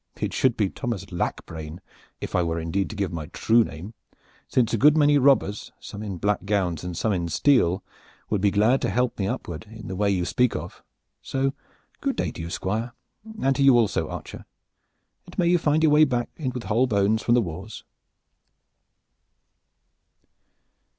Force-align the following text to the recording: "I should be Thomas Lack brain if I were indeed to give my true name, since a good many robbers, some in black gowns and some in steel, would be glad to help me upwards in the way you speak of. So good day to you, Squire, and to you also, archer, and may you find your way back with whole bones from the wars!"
"I 0.19 0.29
should 0.31 0.57
be 0.57 0.67
Thomas 0.71 1.11
Lack 1.11 1.45
brain 1.45 1.79
if 2.21 2.33
I 2.35 2.41
were 2.41 2.59
indeed 2.59 2.89
to 2.89 2.95
give 2.95 3.13
my 3.13 3.27
true 3.27 3.63
name, 3.63 3.93
since 4.47 4.73
a 4.73 4.77
good 4.79 4.97
many 4.97 5.19
robbers, 5.19 5.71
some 5.79 6.01
in 6.01 6.17
black 6.17 6.43
gowns 6.43 6.83
and 6.83 6.97
some 6.97 7.13
in 7.13 7.27
steel, 7.29 7.83
would 8.27 8.41
be 8.41 8.49
glad 8.49 8.81
to 8.81 8.89
help 8.89 9.19
me 9.19 9.27
upwards 9.27 9.67
in 9.69 9.87
the 9.87 9.95
way 9.95 10.09
you 10.09 10.25
speak 10.25 10.55
of. 10.55 10.81
So 11.21 11.53
good 11.99 12.15
day 12.15 12.31
to 12.31 12.41
you, 12.41 12.49
Squire, 12.49 12.93
and 13.43 13.55
to 13.55 13.61
you 13.61 13.77
also, 13.77 14.09
archer, 14.09 14.45
and 15.27 15.37
may 15.37 15.45
you 15.45 15.59
find 15.59 15.83
your 15.83 15.91
way 15.91 16.05
back 16.05 16.31
with 16.51 16.63
whole 16.63 16.87
bones 16.87 17.21
from 17.21 17.35
the 17.35 17.39
wars!" 17.43 17.83